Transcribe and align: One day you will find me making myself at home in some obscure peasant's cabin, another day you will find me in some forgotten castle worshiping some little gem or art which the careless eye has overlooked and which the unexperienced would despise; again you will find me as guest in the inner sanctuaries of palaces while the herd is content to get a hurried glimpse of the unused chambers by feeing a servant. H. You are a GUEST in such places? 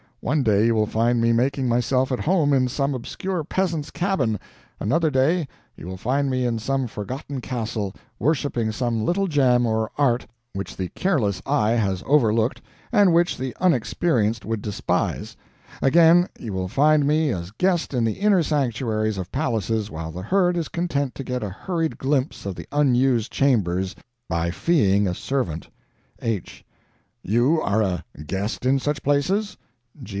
One 0.23 0.43
day 0.43 0.67
you 0.67 0.75
will 0.75 0.85
find 0.85 1.19
me 1.19 1.33
making 1.33 1.67
myself 1.67 2.11
at 2.11 2.19
home 2.19 2.53
in 2.53 2.67
some 2.67 2.93
obscure 2.93 3.43
peasant's 3.43 3.89
cabin, 3.89 4.39
another 4.79 5.09
day 5.09 5.47
you 5.75 5.87
will 5.87 5.97
find 5.97 6.29
me 6.29 6.45
in 6.45 6.59
some 6.59 6.85
forgotten 6.85 7.41
castle 7.41 7.95
worshiping 8.19 8.71
some 8.71 9.03
little 9.03 9.25
gem 9.25 9.65
or 9.65 9.89
art 9.97 10.27
which 10.53 10.77
the 10.77 10.89
careless 10.89 11.41
eye 11.43 11.71
has 11.71 12.03
overlooked 12.05 12.61
and 12.91 13.15
which 13.15 13.35
the 13.35 13.55
unexperienced 13.59 14.45
would 14.45 14.61
despise; 14.61 15.35
again 15.81 16.29
you 16.39 16.53
will 16.53 16.67
find 16.67 17.07
me 17.07 17.31
as 17.33 17.49
guest 17.49 17.91
in 17.91 18.03
the 18.05 18.19
inner 18.19 18.43
sanctuaries 18.43 19.17
of 19.17 19.31
palaces 19.31 19.89
while 19.89 20.11
the 20.11 20.21
herd 20.21 20.55
is 20.55 20.67
content 20.69 21.15
to 21.15 21.23
get 21.23 21.41
a 21.41 21.49
hurried 21.49 21.97
glimpse 21.97 22.45
of 22.45 22.53
the 22.53 22.67
unused 22.71 23.31
chambers 23.31 23.95
by 24.29 24.51
feeing 24.51 25.07
a 25.07 25.15
servant. 25.15 25.67
H. 26.21 26.63
You 27.23 27.59
are 27.59 27.81
a 27.81 28.03
GUEST 28.27 28.67
in 28.67 28.77
such 28.77 29.01
places? 29.01 29.57